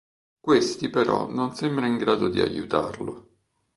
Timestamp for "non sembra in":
1.29-1.97